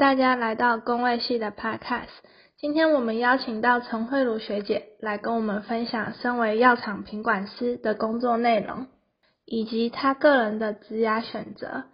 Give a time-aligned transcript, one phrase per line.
[0.00, 2.08] 大家来到工位系的 Podcast。
[2.56, 8.86] 今天我们邀请到陈慧茹学姐来跟我们分享身为药厂品管师的工作内容，
[9.44, 11.84] 以及她个人的职涯选择。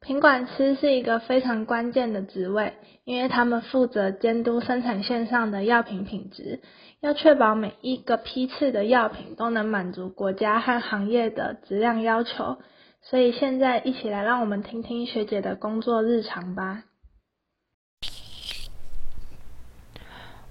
[0.00, 6.60] 品管师是一个非常关键的职位，因为他们负责监督生产线上的药品品质，
[7.00, 12.58] 要确保每一个批次的药品都能满足国家和行业的质量要求。
[13.02, 16.84] 所以现在一起来让我们听听学姐的工作日常吧。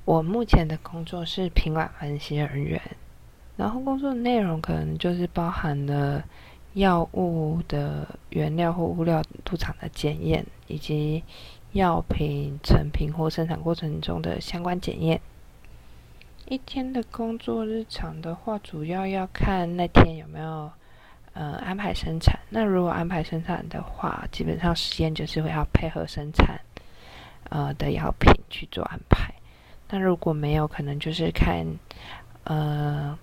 [0.06, 2.82] 我目前的工作是品管分析人员，
[3.58, 6.24] 然后工作内容可能就是包含了
[6.74, 11.24] 药物的原料或物料入场的检验，以及
[11.74, 15.20] 药品成品或生产过程中的相关检验。
[16.48, 20.72] 一天的工作日常的话，主要要看那天有没有。
[21.34, 22.38] 呃，安排生产。
[22.50, 26.60] 那如果安排生产的话，基本上时间就是会要配合生产，
[27.50, 29.29] 呃的药品去做安排。
[29.92, 31.66] 那如果没有，可能就是看，
[32.44, 33.18] 呃，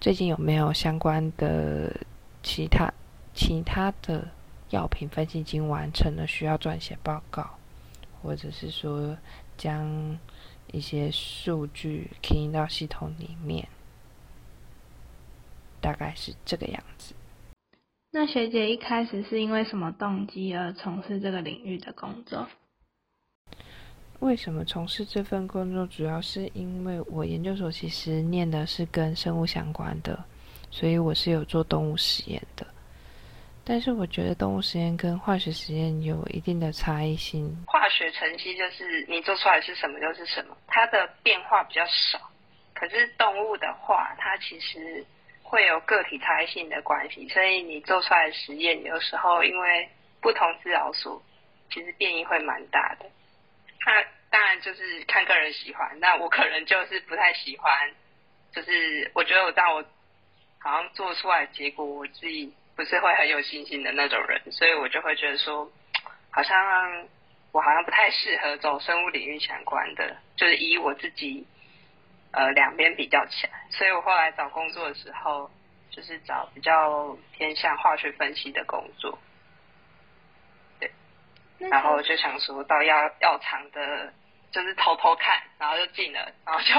[0.00, 1.94] 最近有没有相关的
[2.42, 2.92] 其他
[3.32, 4.26] 其他的
[4.70, 7.48] 药品分析已经完成了，需要撰写报告，
[8.20, 9.16] 或者是说
[9.56, 10.18] 将
[10.72, 13.68] 一些数据 key 到系统里面，
[15.80, 17.14] 大概是这个样子。
[18.10, 22.48] 那学姐一开始是因为什么动机而从事这个领域的工作？
[24.22, 25.84] 为什么从事这份工作？
[25.88, 30.16] 主要是因为我研究所其实念的是跟生物相关的，
[30.70, 32.64] 所以我是有做动物实验的。
[33.64, 37.52] 但是我觉得动物实验跟化学实验有一定的差异性。
[37.66, 42.20] 化学成绩就是你做出来是什么就是什么，它的变化比较少。
[42.74, 45.04] 可是动物的话，它其实。
[45.42, 49.86] 会有个体差异性的关系，所以你做出来的实验有时候因为
[50.18, 51.22] 不同治疗所，
[51.70, 53.04] 其实变异会蛮大的。
[53.86, 57.90] 那当然就是看个人喜欢，那我可能就是不太喜欢，
[58.52, 59.84] 就是我觉得我当我
[60.58, 65.70] 好像做出来结果，我自己不是会很有信心的那种人，所以我就会觉得说，
[66.30, 67.06] 好像
[67.52, 71.46] 我好像不太适合走生物领域相关的，就是以我自己。
[72.34, 75.50] 呃，两边比较起来，所以我后来找工作的时候，
[75.90, 79.18] 就是找比较偏向化学分析的工作，
[81.70, 84.12] 然后就想说到药药厂的，
[84.50, 86.74] 就是偷偷看，然后就进了，然后就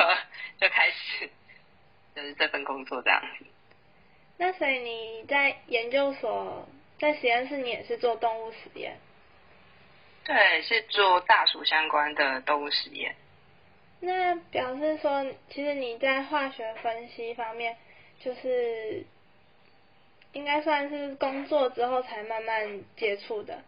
[0.59, 1.29] 就开始
[2.15, 3.45] 就是这份工作这样子。
[4.37, 6.67] 那所以你在研究所
[6.99, 8.97] 在实验室，你也是做动物实验？
[10.23, 13.15] 对，是做大鼠相关的动物实验。
[13.99, 17.77] 那表示说，其实你在化学分析方面，
[18.19, 19.05] 就是
[20.33, 23.61] 应该算是工作之后才慢慢接触的。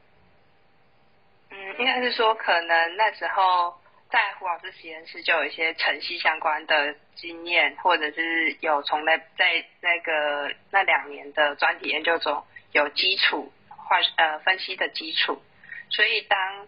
[1.50, 3.76] 嗯，应该是说，可能那时候
[4.10, 15.42] 在胡老师实验室就有一些晨曦相关的经验，或者是有从那在那个那两年的专题研究中有基础化呃分析的基础，
[15.90, 16.68] 所以当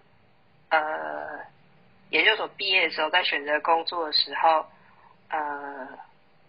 [0.69, 1.45] 呃。
[2.09, 4.65] 研究所毕业的时候，在选择工作的时候，
[5.27, 5.85] 呃，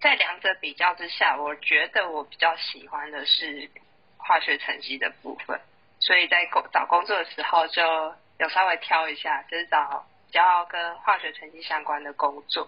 [0.01, 3.69] 在两者比较之下，我觉得我比较喜欢的是
[4.19, 5.61] 化学成绩的部分，
[6.09, 7.83] 所以在工找工作的时候，就
[8.39, 12.67] 有稍微挑一下，就是找比较跟化学成绩相关的工作。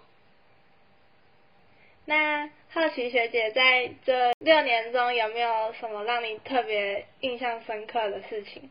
[2.05, 8.71] 那好奇学姐在这六年中有没有什么让你特别印象深刻的事情？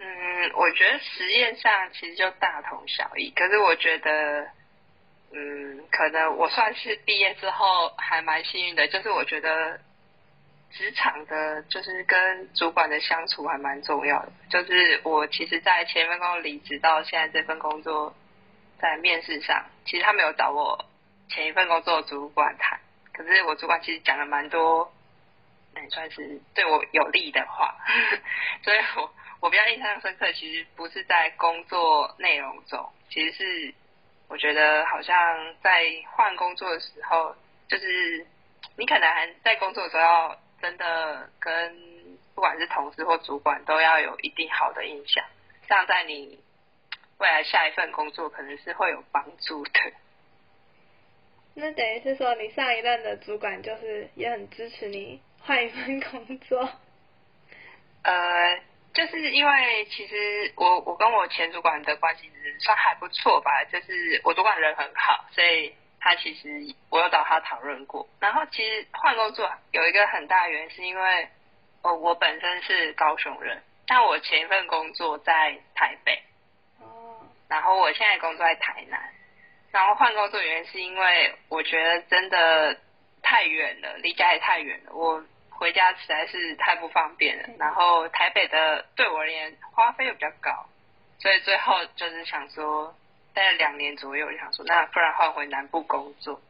[0.00, 4.50] 嗯，我觉得实验上其实就大同小异，可是我觉得，
[5.30, 9.78] 嗯，可能我算是毕业之后还蛮幸运的，就是我觉得
[10.70, 14.32] 职场的，就是跟主管的相处还蛮重要的。
[14.50, 18.14] 就是我其实，在前一份工作离职到现在这份工作，
[18.78, 20.84] 在面试上，其实他没有找我
[21.28, 22.78] 前一份工作的主管谈，
[23.12, 24.92] 可是我主管其实讲了蛮多，
[25.76, 27.76] 也算是对我有利的话，
[28.62, 29.12] 所以我。
[29.38, 33.74] 我比较印象深刻，其实不是在工作内容中，其实是
[34.28, 37.36] 我觉得好像在换工作的时候，
[37.68, 38.26] 就是
[38.78, 41.76] 你可能还在工作的时候，要真的跟
[42.34, 45.24] 不管是同事或主管都要有一定好的印象，
[45.68, 46.40] 这样在你
[47.18, 49.70] 未来下一份工作可能是会有帮助的。
[51.54, 56.68] 那等于是说，你上一任的主管就是也很支持你换一份工作？
[58.02, 58.60] 呃。
[58.94, 62.30] 就是因为其实我我跟我前主管的关系
[62.60, 65.74] 算还不错吧，就是我主管人很好，所以
[66.06, 68.08] 他其实我有找他讨论过。
[68.20, 71.28] 然后其实换工作有一个很大原因是因为，
[71.82, 76.22] 哦我本身是高雄人，但我前一份工作在台北，
[76.78, 77.18] 哦，
[77.48, 79.00] 然后我现在工作在台南，
[79.72, 82.78] 然后换工作原因是因为我觉得真的
[83.20, 85.20] 太远了，离家也太远了，我
[85.50, 87.48] 回家实在是太不方便了。
[87.58, 90.66] 然后台北的对我而言花费又比较高，
[91.18, 92.94] 所以最后就是想说，
[93.36, 96.40] 待了两年左右，就想说那不然换回南部工作。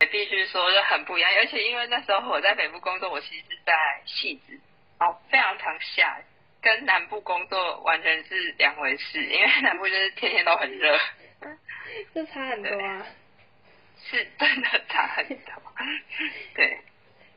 [0.00, 3.72] 也必须说就很不一样，而且因为那时候我在北部工作，我其实是在
[4.04, 4.58] 戏子，
[4.98, 6.22] 哦，非常常下雨，
[6.60, 9.24] 跟南部工作完全是两回事。
[9.24, 10.98] 因为南部就是天天都很热，
[12.14, 13.06] 这差很多啊。
[14.02, 15.54] 是真的差很多。
[16.54, 16.78] 对。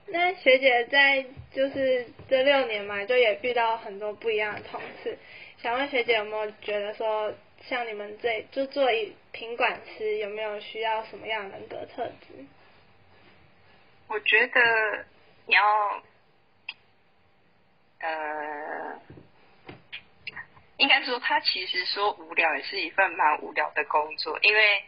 [0.08, 5.18] 那学姐在就是这六年嘛，就也遇到很多不一样的同事。
[5.62, 7.34] 想问学姐有没有觉得说，
[7.68, 12.46] 像你们这就做一品管师，有没有需要什么样人格特质？
[14.08, 15.06] 我觉得
[15.46, 16.04] 你要，
[18.00, 19.00] 呃，
[20.78, 24.84] 应该说他其实说无聊也是一份蛮无聊的工作，因为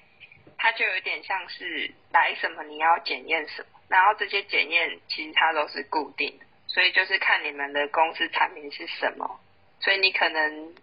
[0.57, 9.39] 他就有点像是来什么你要检验什么，然后这些检验其实它都是固定的，所以就是看你们的公司产品是什么，
[9.79, 10.75] 所以你可能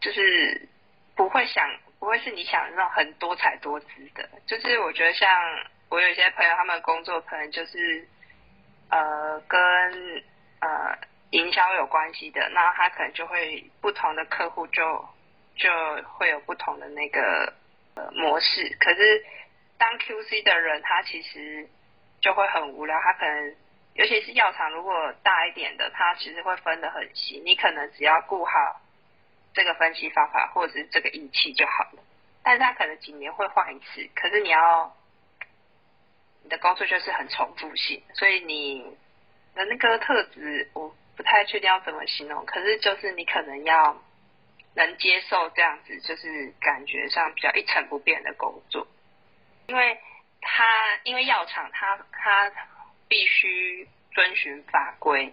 [0.00, 0.68] 就是
[1.16, 1.68] 不会想，
[1.98, 5.28] 不会是你想的那种很多彩多姿的，就是我觉得像。
[5.92, 8.08] 我有些朋友，他们工作可能就是
[8.88, 9.60] 呃跟
[10.60, 10.96] 呃
[11.32, 15.06] 营销有关系的，那他可能就会不同的客户就
[15.54, 15.68] 就
[16.14, 17.52] 会有不同的那个
[17.94, 18.74] 呃模式。
[18.80, 19.22] 可是
[19.76, 21.68] 当 QC 的人，他其实
[22.22, 22.98] 就会很无聊。
[23.02, 23.54] 他可能
[23.92, 27.38] 尤其是药厂如果大一点的，他其实会分得很细。
[27.44, 28.80] 你可能只要顾好
[29.54, 32.02] 这个分析方法或者是这个仪器就好了，
[32.42, 34.08] 但是他可能几年会换一次。
[34.14, 34.96] 可是你要
[36.42, 38.82] 你的工作就是很重复性，所以你
[39.54, 42.44] 的那个特质我不太确定要怎么形容。
[42.46, 44.02] 可是就是你可能要
[44.74, 48.86] 能接受这样子，就是感觉上比较一成不变的工作，
[49.68, 49.98] 因为
[50.40, 50.64] 他
[51.04, 52.50] 因为药厂他他
[53.06, 55.32] 必须遵循法规，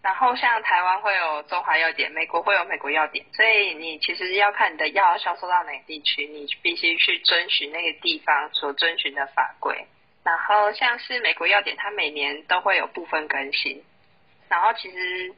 [0.00, 9.86] 然后像台湾会有中华药典，美国会有美国药典，所以你其实要看你的药销售到哪个地区，你必须去遵循那个地方所遵循的法规。
[10.24, 13.82] 然后像是美国药典，它每年都会有部分更新。
[14.48, 15.34] 然后其实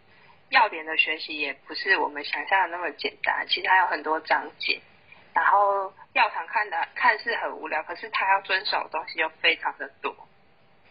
[0.50, 4.80] 药典的学习也不是我们想象的那么简单，其实还有很多章节。
[5.32, 10.14] 然后药厂看的看似很无聊，可是它要遵守的东西又非常的多。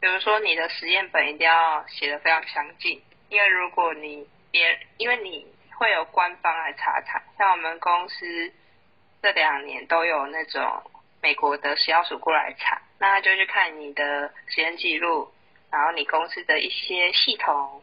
[0.01, 5.45] 比如说你的实验本一定要写的非常详尽，因为如果你别因为你
[5.77, 8.51] 会有官方来查查，像我们公司
[9.21, 10.83] 这两年都有那种
[11.21, 12.81] 美国的食药署过来查。
[13.01, 15.31] 那就去看你的实验记录，
[15.71, 17.81] 然后你公司的一些系统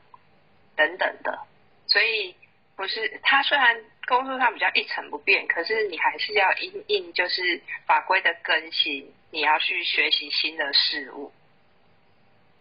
[0.76, 1.38] 等等的，
[1.87, 2.37] 所以
[2.76, 11.32] 不是他虽然工作上比较一成不变，可是你还是要应应就是法规的更新，你要去学习新的事物。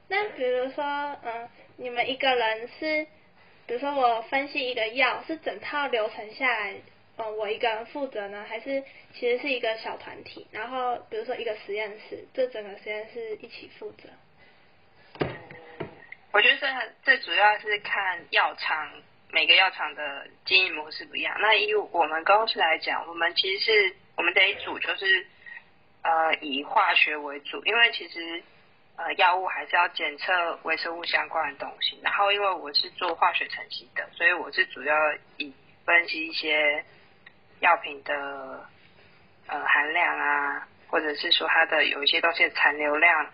[0.07, 0.83] 那比如说，
[1.23, 3.05] 嗯，你们一个人是，
[3.65, 6.75] 比如说我分析一个药，是整套流程下来。
[7.17, 8.83] 呃，我一个人负责呢，还是
[9.13, 10.45] 其实是一个小团体？
[10.51, 14.09] 然后比如说一个实验室，这整个实验室一起负责。
[16.33, 16.67] 我觉得这
[17.03, 18.91] 最主要是看药厂
[19.31, 21.33] 每个药厂的经营模式不一样。
[21.39, 25.25] 那以我们公司来讲，我们其实是我们这一组就是
[26.01, 28.43] 呃以化学为主，因为其实
[28.97, 31.99] 呃药物还是要检测微生物相关的东西。
[32.03, 34.95] 然后因为我是做化学成型的，所以我是主要
[35.37, 35.53] 以
[35.85, 36.83] 分析一些。
[37.61, 38.67] 药品的
[39.47, 43.31] 呃含量啊，或者是说它的有一些东西的残留量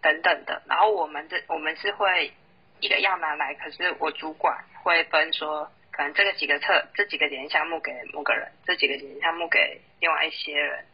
[0.00, 2.32] 等等的，然后我们这我们是会
[2.78, 10.84] 一个药拿来，可是我主管会分说，可能这个几个测这几个检验项目给某个人，这几个检验项目给另外一些人，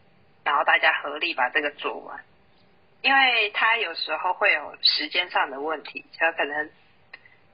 [0.43, 2.19] 然后大家合力把这个做完，
[3.03, 6.71] 因为他有时候会有时间上的问题，他可能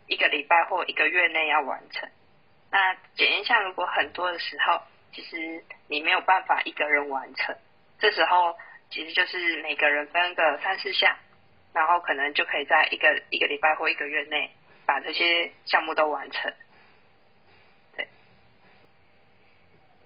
[0.07, 2.09] 一个礼拜或一个月内要完成，
[2.71, 4.81] 那检验项如果很多的时候。
[5.13, 7.57] 其实你没有办法一个人完成，
[7.99, 8.55] 这时候
[8.91, 11.17] 其实就是每个人分个三四项，
[11.73, 14.51] 然后可能就可以在一个一个礼拜或一个月内
[14.85, 16.53] 把这些项目都完成。
[17.97, 18.07] 对。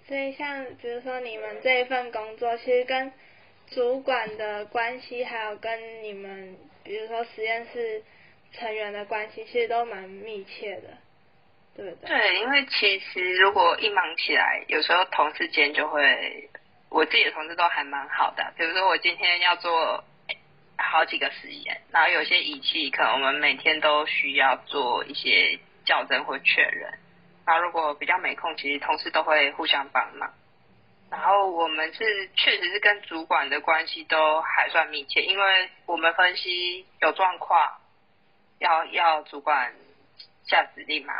[0.07, 3.13] 所以像比如说你们这一份工作，其实跟
[3.71, 8.03] 主管的关系，还有跟你们比如说实验室
[8.53, 10.89] 成员的关系，其实都蛮密切的。
[11.77, 16.51] 对对，因为其实如果一忙起来，有时候同事间就会，
[16.89, 18.53] 我自己的同事都还蛮好的。
[18.57, 20.03] 比如说我今天要做
[20.77, 26.93] 好几个实验，然后有些仪器可能我们每天都需要做一些校正或确认，
[27.47, 30.29] 然后如果比较没空，其实同事都会互相帮忙。
[31.11, 37.81] 然后我们是确实是跟主管的关系都还算密切，因为我们分析有状况，
[38.61, 39.75] 要要主管
[40.47, 41.13] 下指令嘛，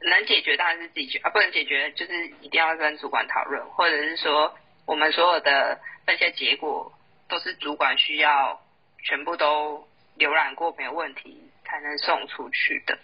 [0.00, 4.54] 能解决当然是自己解，啊不能解决就是一定要跟主管讨论，或者是说
[4.84, 6.92] 我们所有的那些结果
[7.26, 8.60] 都是主管需要
[9.02, 9.88] 全部都
[10.18, 12.98] 浏览过没有问题才能送出去的，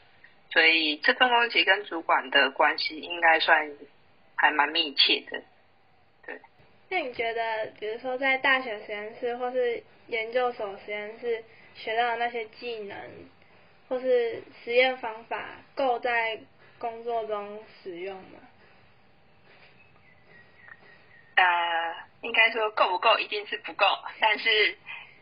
[0.53, 3.71] 所以这份工其实跟主管的关系应该算
[4.37, 5.43] 还蛮密切的。
[6.93, 11.45] 那你觉得，比如说在大学实验室或是研究所实验室
[11.77, 12.99] 学到的那些技能，
[13.89, 16.41] 或是实验方法，够在
[16.81, 18.41] 工作中使用吗？
[21.37, 23.87] 呃，应该说够不够，一定是不够。
[24.19, 24.77] 但是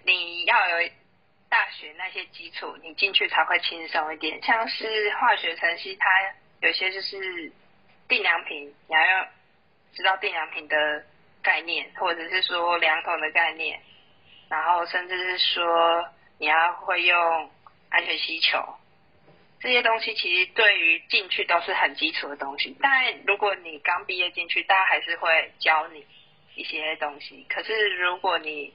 [0.05, 0.89] 你要有
[1.51, 4.43] 大学那些基础，你进去才会轻松一点。
[4.43, 7.53] 像是化学程序，它有些就是
[8.09, 9.29] 定量品，你要要
[9.93, 11.05] 知道定量品的。
[11.43, 13.81] 概念，或者是说量筒的概念，
[14.49, 17.51] 然后甚至是说你要会用
[17.91, 18.59] 安全吸球，
[19.61, 22.77] 这些东西其实对于进去都是很基础的东西。
[22.81, 26.07] 但如果你刚毕业进去，大家还是会教你
[26.55, 27.47] 一些东西。
[27.49, 28.75] 可是如果你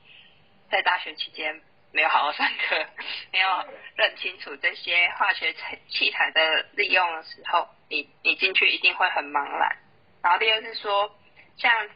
[0.72, 2.86] 在大学期间没有好好上课，
[3.32, 3.48] 没有
[3.96, 5.54] 认清楚这些化学
[5.90, 9.78] 器材的利用的时候，你你进去一定会很茫然。
[10.22, 11.16] 然后第二是说
[11.58, 11.90] 像。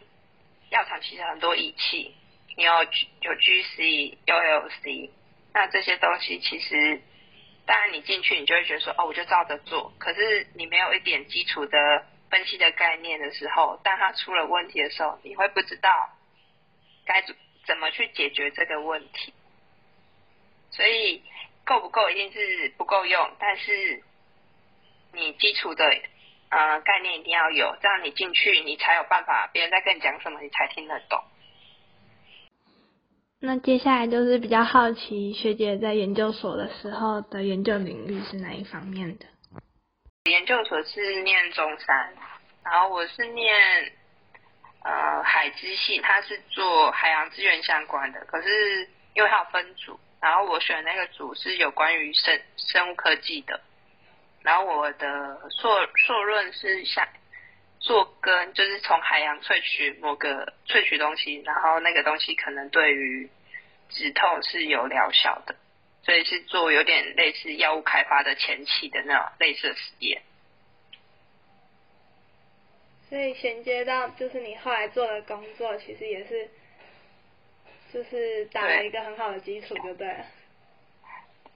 [0.69, 2.13] 药厂其实很多仪器，
[2.55, 2.71] 你有
[3.21, 5.09] 有 GC 有 LC，
[5.53, 7.01] 那这些东西其实，
[7.65, 9.93] 当然你进去你就会觉得说，哦，我就照着做。
[9.97, 15.89] 可是你没有一点基础的分析的概念的时候，当它出了问题的时候，你会不知道
[17.05, 17.23] 该
[17.65, 19.33] 怎么去解决这个问题。
[20.71, 21.23] 所以
[21.63, 24.03] 够不够一定是不够用，但是
[25.13, 25.85] 你基础的。
[26.49, 31.21] 呃，概念一定要有，这样你进去，你才有办法，别人在跟你讲什么，你才听得懂。
[33.39, 39.25] 那接下来就是比较好奇，学姐在研究所的时候的研究领域是哪一方面的？
[40.31, 42.13] 研究所是念中山，
[42.63, 43.53] 然后我是念
[44.83, 53.59] 呃海之系，它是做海洋资源相关的，可是因为它有分组，然后我选那个组是有关于生生物科技的。
[54.47, 57.05] 然后我的硕硕论是想
[57.81, 63.29] 做跟，就是从海洋萃取某个萃取东西，然后那个东西可能对于
[63.89, 65.53] 止痛是有疗效的，
[66.01, 70.21] 所以是做有点类似药物开发的前期的那种类似实验。
[73.09, 76.49] 所以衔接到就是你后来做的工作，其实也是
[77.91, 80.25] 就是打了一个很好的基础，就对了。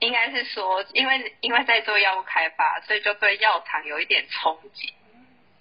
[0.02, 4.92] 应该是说，因为因为在做药物开发，所以就对药厂有一点憧憬。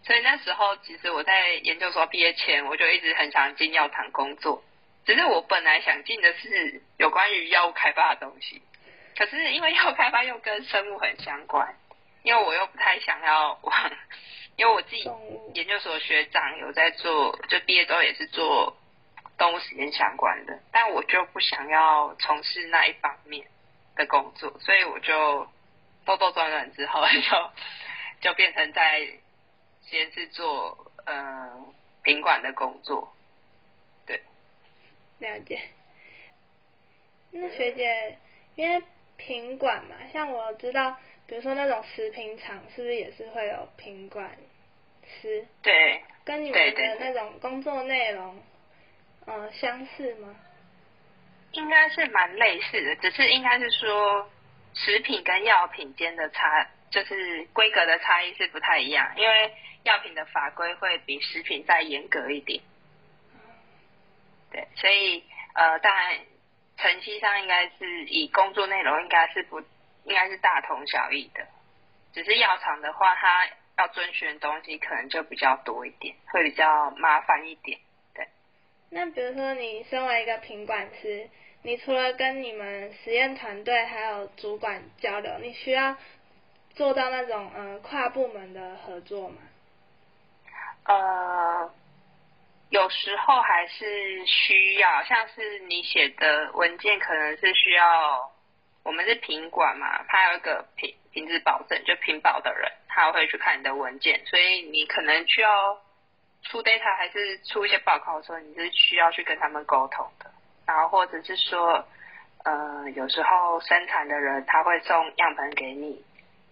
[0.03, 4.63] 所以那时候，其实我在研究所毕业前，我就一直很想进药厂工作。
[5.05, 8.63] 只是我本来想进的是有关于药物开发的东西，
[9.15, 11.75] 可是因为药物开发又跟生物很相关，
[12.23, 13.91] 因为我又不太想要往，
[14.57, 15.07] 因为我自己
[15.53, 18.75] 研究所学长有在做，就毕业之后也是做
[19.37, 23.45] 动物实验相关的，但我就不想要从事那一方面。
[24.01, 25.47] 的工作，所以我就
[26.05, 29.07] 兜兜转转之后， 就就变成在
[29.81, 33.13] 先是做嗯品管的工作，
[34.05, 34.19] 对。
[35.19, 35.61] 了解。
[37.31, 38.17] 那学姐，
[38.55, 38.83] 因为
[39.17, 44.35] 品管嘛，像我知道，比如说那种食品厂，是不是也是会有品管
[45.21, 45.45] 师？
[45.61, 46.03] 对。
[46.23, 48.39] 跟你们的那种工作内容，
[49.25, 50.35] 嗯，相似吗？
[51.53, 54.29] 应该是蛮类似的，只是应该是说
[54.73, 59.53] 食品跟药品间的差，就是规格的差异是不太一样，因为
[59.83, 62.61] 药品的法规会比食品再严格一点。
[64.51, 66.19] 对，所以呃，当然
[66.77, 71.45] 成绩上应该是以工作内容应该是不应该是大同小异的，
[72.13, 77.79] 只是药厂的话，它要遵循的东西可能就比较多一点，会比较麻烦一点。
[78.91, 81.27] 那比如说你身为一个品管师。
[81.63, 85.95] 你除了跟你们实验团队还有主管交流，你需要
[86.73, 89.37] 做到那种呃跨部门的合作吗？
[90.85, 91.71] 呃，
[92.71, 98.31] 有时候还是需要，像是你写的文件可能是需要，
[98.81, 105.79] 我们是品管嘛，他有一个品品质保证，就品保的人，他会去看你的文件，所以你可能需要
[106.43, 110.31] 出 data 还是出一些报告的时候，你是需要去跟他们沟通的。
[110.65, 111.85] 然后或者是说，
[112.43, 116.03] 呃，有时候生产的人他会送样本给你，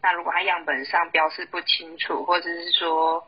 [0.01, 3.27] 那如果他样本上标示不清楚，或者是说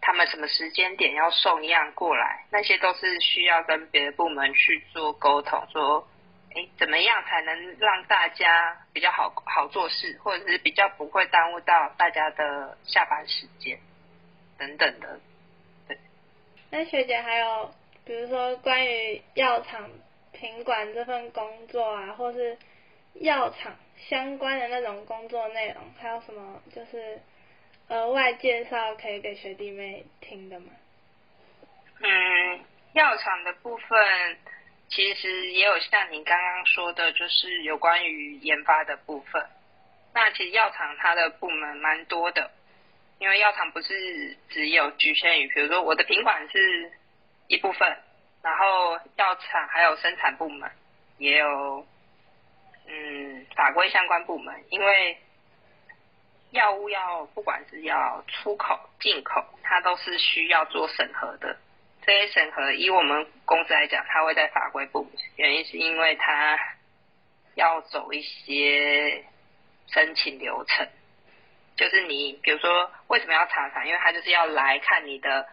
[0.00, 6.06] 他们什么时间点要送样过来，那些都是需要跟别的部门去做沟通，说，
[6.54, 13.78] 哎，怎么样才能让大家比较好好做事，或者是比较不会耽误到大家的下班时间
[14.58, 15.20] 等等的。
[16.70, 17.74] 那学姐还有，
[18.04, 19.90] 比如说关于药厂
[20.32, 22.56] 品管这份工作啊，或是
[23.14, 23.76] 药厂。
[24.08, 27.20] 相关的那种工作内容，还有什么就是
[27.88, 30.72] 额外介绍可以给学弟妹听的吗？
[32.00, 32.60] 嗯，
[32.94, 34.38] 药厂的部分
[34.88, 39.44] 其实也有像你刚刚说的，就是有关于研发的部分。
[40.14, 42.50] 那其实药厂它的部门蛮多的，
[43.20, 46.90] 因为药厂不是只有局限于，比如说我的品管是
[47.46, 47.96] 一部分，
[48.42, 50.68] 然后药厂还有生产部门
[51.18, 51.86] 也有。
[52.92, 55.16] 嗯，法规相关部门，因为
[56.50, 61.56] 药物要不管是要出口、进口，它都是需要做审核的。
[62.04, 66.58] 这些审核，以我们公司来讲，它会在法规部，原因是因为它
[67.54, 69.24] 要走一些
[69.86, 70.88] 申请流程。
[71.80, 73.86] 就是你，比如说为什么要查厂？
[73.86, 75.48] 因为它就是要来看你的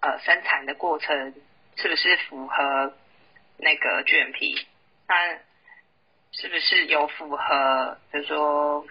[0.00, 1.32] 呃生产的过程
[1.76, 2.92] 是不是符合
[3.58, 4.66] 那个 GMP。
[5.06, 5.38] 那
[6.32, 8.84] 是不是有符合，比如说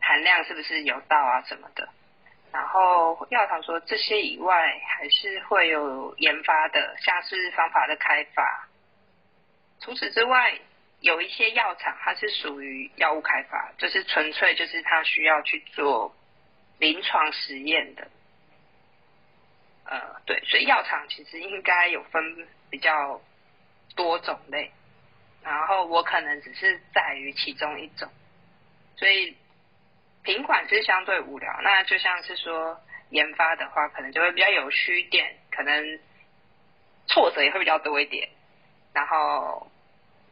[0.00, 1.88] 含量是不是有到啊什么的？
[2.52, 8.68] 然后药厂说这些以外，还是会有研发的，像是方法的开发。
[9.80, 10.58] 除此之外，
[11.00, 16.14] 有一些药厂它是属于药物开发，就是纯粹就是它需要去做
[16.78, 18.08] 临床实验的。
[19.84, 23.20] 呃，对，所以药厂其实应该有分比较
[23.96, 24.70] 多种类。
[25.42, 28.10] 然后我可能只是在于其中一种，
[28.96, 29.36] 所以
[30.22, 31.60] 品管是相对无聊。
[31.62, 32.78] 那就像是说
[33.10, 36.00] 研发的话，可能就会比较有趣一点，可能
[37.06, 38.28] 挫折也会比较多一点。
[38.92, 39.70] 然后，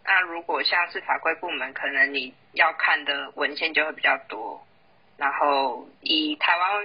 [0.07, 4.65] 那如果像是法规部门，可能你要看的文献就会比较多。
[5.17, 6.85] 然后以台湾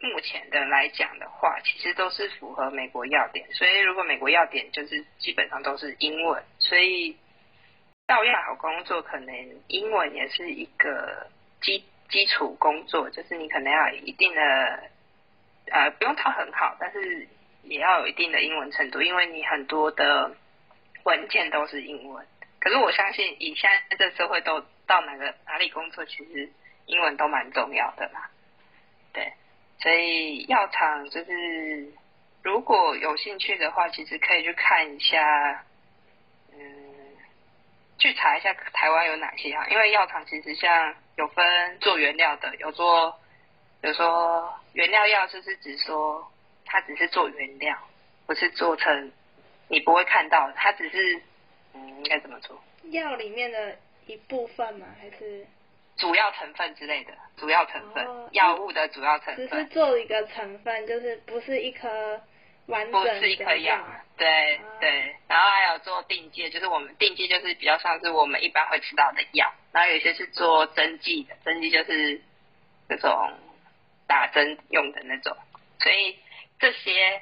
[0.00, 3.46] 目前的来讲的话，其实都是符合美国要点。
[3.52, 7.16] 所以如果美国要点就是基本上都是英文，所以。
[8.08, 9.34] 药业好工作，可能
[9.68, 11.26] 英文也是一个
[11.62, 14.90] 基基础工作，就是你可能要有一定的，
[15.72, 17.26] 呃，不用到很好，但是
[17.62, 20.30] 也要有一定的英文程度，因为你很多的
[21.04, 22.26] 文件都是英文。
[22.64, 26.50] 可是我相信，以现在这社会都到哪个哪里工作，其实
[26.86, 28.30] 英文都蛮重要的啦。
[29.12, 29.30] 对，
[29.78, 31.92] 所以药厂就是
[32.42, 35.62] 如果有兴趣的话，其实可以去看一下。
[36.56, 36.56] 嗯
[37.96, 39.66] 去查一下台湾有哪些啊？
[39.70, 43.10] 因为药厂其实像有分做原料的，有做，
[43.80, 46.30] 比如说原料药就是指说
[46.66, 47.78] 它只是做原料，
[48.26, 49.12] 不是做成
[49.68, 51.22] 你不会看到，它只是
[52.04, 52.62] 应该怎么做？
[52.90, 54.86] 药里面的一部分吗？
[55.00, 55.44] 还是
[55.96, 57.12] 主要成分之类的？
[57.36, 59.48] 主要成分，药物的主要成分。
[59.48, 62.20] 只是做一个成分，就是不是一颗。
[62.66, 63.78] 不是一颗药，
[64.16, 72.18] 对对，然后还有做定剂，就是我们定剂就是比较像是我们一般会吃到的药，然后有些是做针剂的，针剂就是
[72.88, 73.12] 那种
[74.06, 75.36] 打针用的那种，
[75.78, 76.18] 所以
[76.58, 77.20] 这些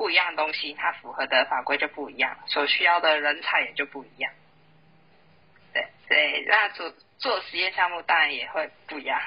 [0.00, 4.32] 不一样的东西，它符合的法规就不一样，所需要的人才也就不一样。
[5.74, 9.20] 对对，那做做实验项目当然也会不一样，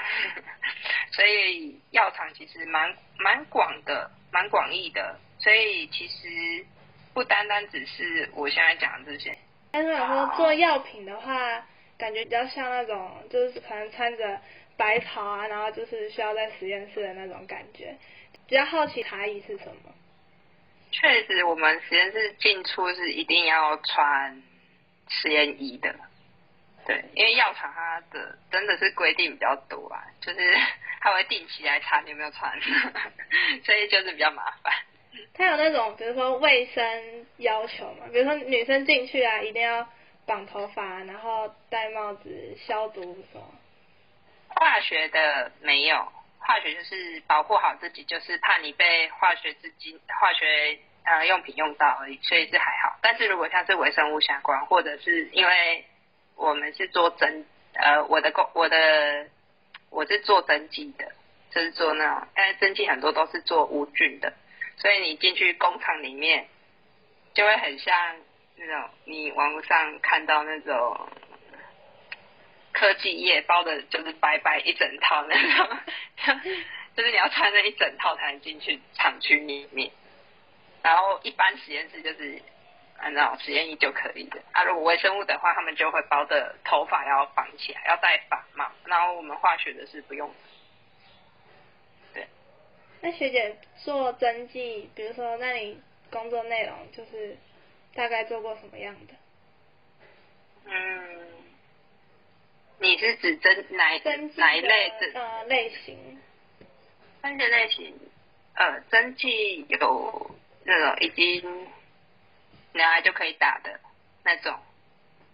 [1.14, 5.20] 所以药厂其实蛮蛮广的，蛮广义的。
[5.38, 6.66] 所以其实
[7.14, 9.38] 不单单只是我现在讲的这些。
[9.72, 11.64] 但是说做药品的话，
[12.00, 14.42] 感觉比较像那种，就是可能穿着
[14.76, 17.96] 白袍啊，然后就是需要在实验室的那种感觉。
[18.48, 19.94] 比较好奇差异是什么？
[20.94, 24.42] 确实，我们实验室进出是一定要穿
[25.10, 25.94] 实验衣的。
[26.86, 30.56] 对，因为药厂它的真的是规定比较多啊，就是
[31.02, 32.54] 它会定期来查你有没有穿，
[33.66, 34.72] 所以就是比较麻烦。
[35.34, 39.88] 它有那种，比如说卫生要求嘛，比如说女生进去啊，一定要
[40.26, 43.02] 绑头发，然后戴帽子、消毒
[43.32, 43.44] 什么。
[44.50, 46.12] 化学的没有，
[46.46, 52.98] 化学就是保护好自己，就是怕你被化学资金、化学呃用品用到而已，所以是还好。
[53.02, 55.86] 但是如果像是微生物相关，或者是因为
[56.36, 59.28] 我们是做针，呃，我的工我的
[59.90, 61.12] 我是做针剂的，
[61.52, 64.34] 就是做那种，因为针剂很多都是做无菌的。
[64.76, 66.48] 所以你进去工厂里面，
[67.34, 68.16] 就会很像
[68.56, 71.10] 那种你网络上看到那种
[72.74, 75.78] 科技业包的就是白白一整套那种，
[76.96, 79.92] 就是你要穿那一整套才能进去厂区里面。
[80.82, 82.42] 然后一般实验室就是
[82.98, 84.42] 按照实验衣就可以的。
[84.52, 88.70] 啊，如果微生物的话，他们就会包的头发要绑起来，要戴发帽。
[88.86, 90.30] 然后我们化学的是不用。
[92.14, 92.28] 对。
[93.02, 95.80] 那学姐做针剂，比如说，那你
[96.12, 97.38] 工作内容就是
[97.94, 99.14] 大概做过什么样的？
[100.66, 101.28] 嗯。
[102.84, 103.98] 你是指针哪
[104.36, 105.20] 哪一类的？
[105.20, 106.20] 呃，类型。
[107.24, 108.00] 针剂类型，
[108.56, 110.30] 呃，针剂有。
[110.66, 111.68] 那种已经
[112.72, 113.78] 拿来就可以打的
[114.24, 114.58] 那种，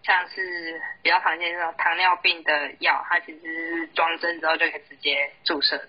[0.01, 5.88] 像是比较常见那种糖尿病的药，它其实装针之后就可以直接注射。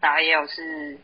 [0.00, 0.98] 然后也有是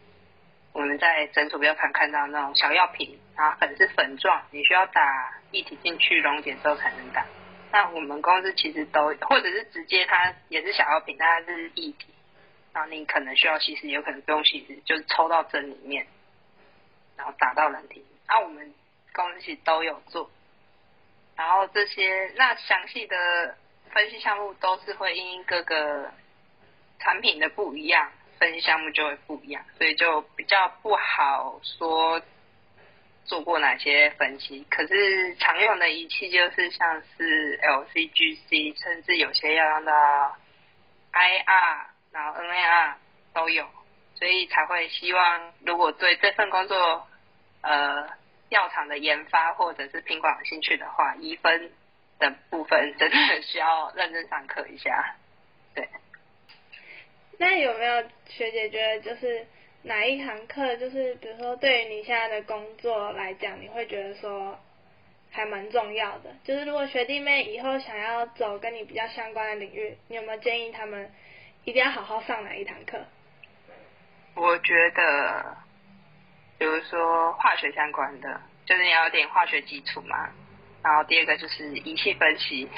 [0.72, 7.24] 我们在诊所比较常看到那种小药瓶，然后粉是粉状，你需要打液体进去溶解之后才能打。
[7.70, 12.06] 那我们公司其实都，或者是直接它也是小药瓶，但它是液体，
[12.72, 16.06] 然后你可能需要稀释，有可能不用稀释，就是抽到针里面。
[17.16, 18.72] 然后打到人体，那我们
[19.12, 20.30] 公司其实都有做，
[21.34, 23.56] 然后这些那详细的
[23.90, 26.12] 分析项目都是会因各个
[27.00, 32.22] 产品的不一样，分析项目就会不一样，所以就比较不好说
[33.28, 34.66] 做过哪些分析。
[34.68, 40.36] 可是常用的仪器就是像是 LCGC，甚至有些要用到
[41.12, 42.94] IR，然后 NAR
[43.32, 43.68] 都有。
[44.16, 47.06] 所以才会希望，如果对这份工作，
[47.60, 48.08] 呃，
[48.48, 51.70] 药厂的研发或者是品管有兴趣的话，一分
[52.18, 55.14] 的部分真的需要认真上课一下。
[55.72, 55.88] 对。
[57.38, 59.46] 那有没有学姐觉得，就是
[59.82, 64.58] 哪一堂课，就是比如说对于你现在的工作来讲，你会觉得说
[65.30, 66.34] 还蛮重要的？
[66.44, 71.10] 就是如果学弟妹以后想要走跟你比较相关的领域，你有没有建议他们
[71.64, 72.98] 一定要好好上哪一堂课？
[74.34, 75.56] 我觉得，
[76.58, 80.28] 比如说化学相关的，就是你要有点化学基础嘛。
[80.80, 82.68] 然后第二个就是仪器分析，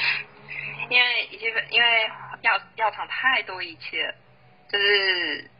[0.89, 2.11] 因为仪器分，因为
[2.41, 4.15] 药药厂太多仪器了，
[4.71, 5.51] 就是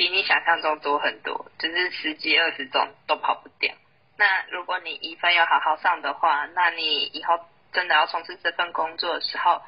[0.00, 3.70] 比你想象中多很多，就是十几二十种都跑不掉。
[4.16, 7.38] 那如果你一分要好好上的话，那你以后
[7.70, 9.60] 真的要从事这份工作的时候，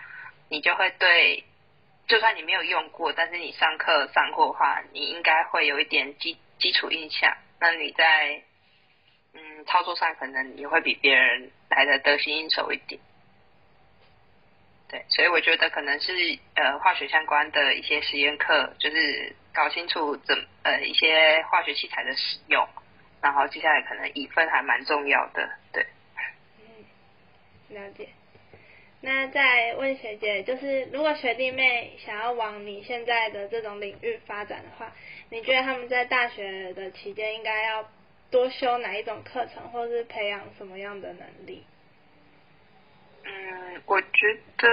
[0.48, 1.44] 你就会对。
[2.08, 7.36] 就算你没有用过，但是你上课上过的话，你应该会有一点基基础印象。
[7.60, 8.42] 那你在
[9.34, 12.98] 嗯操作上可能你会比别人来的得心应手一点。
[14.88, 22.66] 对，所以我觉得可能是呃化学相关的一些实验课，就是搞清楚怎呃一些化学器材的使用，
[23.20, 25.50] 然后接下来可能一分还蛮重要的。
[25.72, 25.86] 对，
[26.58, 28.08] 嗯，了解。
[29.04, 34.92] 那再问学姐，就是如果学弟妹想要往你现在的这种领域发展的话，
[35.28, 37.90] 你觉得他们在大学的期间应该要
[38.30, 41.66] 多修哪一种课程，或是培养什么样的能力？
[43.24, 44.68] 嗯，我觉得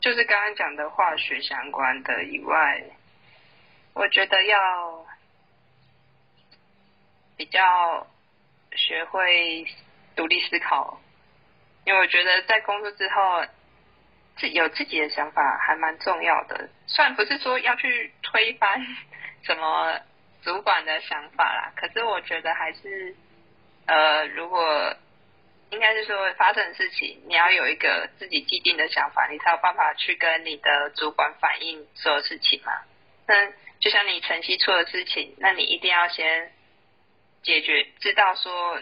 [0.00, 2.82] 就是刚刚讲的化学相关的以外，
[3.94, 5.06] 我觉得要
[7.36, 8.06] 比较
[8.72, 9.66] 学会
[10.16, 11.00] 独立思考。
[11.84, 13.44] 因为我觉得在工作之后，
[14.36, 16.68] 自有自己的想法还蛮重要的。
[16.86, 18.80] 虽然不是说要去推翻
[19.42, 19.98] 什么
[20.42, 23.16] 主管的想法啦，可是我觉得还是，
[23.86, 24.94] 呃，如果
[25.70, 32.72] 应该是说发生的事情，你要有一个自己既定的想法，你才有办法去跟你的主管反映所有事情嘛。
[33.26, 33.34] 那
[33.82, 36.50] 就像你晨曦出的事情，那你一定要先
[37.42, 38.80] 解决，知道说，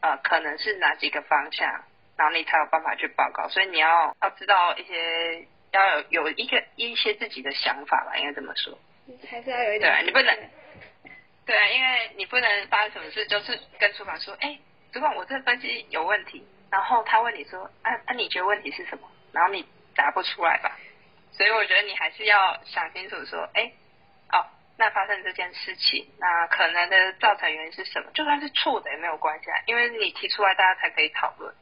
[0.00, 1.84] 呃，可能是哪几个方向。
[2.16, 8.76] 然后你才有办法去报告，所以你要要知道一些，要有有一个一些自己的想法吧，应该这么说。
[9.30, 9.92] 还是要有一点。
[9.92, 10.36] 对，你不能。
[11.46, 14.58] 对啊，因为你不能发生什么事，就是跟主管说，哎，
[14.92, 16.44] 主管，我这分析有问题。
[16.70, 19.08] 然后他问你说，啊啊，你觉得问题是什么？
[19.32, 20.76] 然后你答不出来吧。
[21.30, 23.70] 所以我觉得你还是要想清楚，说，哎，哦，
[24.78, 28.10] 那发生这件事情，那可能的造成原因是什么？
[28.14, 31.52] 就算是错的也没有关系啊，因为你提出来，大家才可以讨论。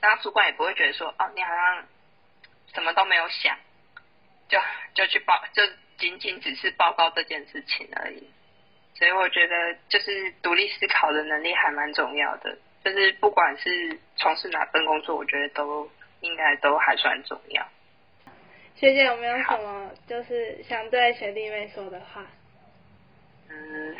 [0.00, 1.84] 然后主管也不会觉得说，哦，你好像
[2.72, 3.58] 什么都没有想，
[4.48, 4.58] 就
[4.94, 5.62] 就去报，就
[5.98, 8.30] 仅仅只是报告这件事情而已。
[8.94, 12.56] 所以我觉得，就是独立思考的能力还蛮重要的。
[12.82, 17.68] 就是不管是从事哪份工作，我觉得都应该都还算重要。
[18.80, 22.24] 学姐有没有什么就是想对学弟妹说的话？
[23.50, 23.94] 嗯。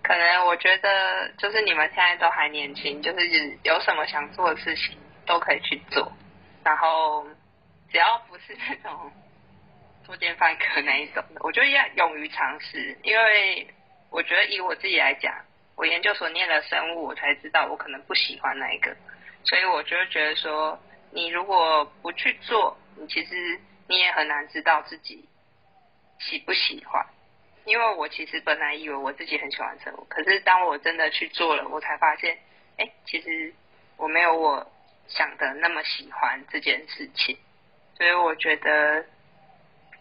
[0.00, 6.12] 可能我觉得就是你们现在都还年轻，就是有什么想做的事情都可以去做。
[6.62, 7.26] 然后
[7.90, 9.10] 只要不是那种
[10.04, 12.96] 作奸犯科那一种的，我觉得要勇于尝试。
[13.02, 13.66] 因为
[14.08, 15.34] 我觉得以我自己来讲，
[15.74, 18.96] 我研究所念了生物，我才知道我可能不喜欢那一个，
[19.42, 20.78] 所以我就觉得说，
[21.10, 23.58] 你如果不去做，你其实
[23.88, 25.28] 你也很难知道自己
[26.18, 27.06] 喜不喜欢。
[27.64, 32.38] 因为我其实本来以为我自己很喜欢生物，可是当我真的去做了，我才发现，
[32.76, 33.52] 哎，其实
[33.96, 34.70] 我没有我
[35.08, 37.36] 想的那么喜欢这件事情。
[37.96, 39.04] 所以我觉得，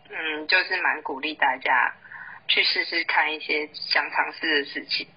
[0.09, 1.91] 嗯，就是蛮鼓励大家
[2.47, 5.07] 去试试看一些想尝试的事情。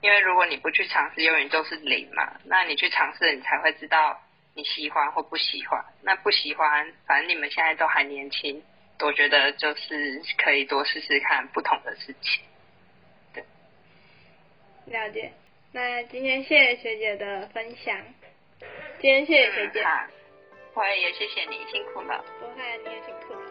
[0.00, 2.38] 因为如果你不去尝试，永远都是零嘛。
[2.44, 4.22] 那你去尝试，你才会知道
[4.58, 5.80] 你喜欢或不喜欢。
[6.02, 8.60] 那不喜欢，反正你们现在都还年轻。
[8.98, 12.42] 我觉得就是可以多试试看不同的事情，
[13.32, 13.44] 对。
[14.86, 15.30] 了解。
[15.70, 17.96] 那今天谢谢学姐的分享，
[19.00, 19.86] 今天谢谢学姐。
[20.74, 22.24] 我也谢谢你，辛苦了。
[22.40, 23.47] 不会，你也辛苦了。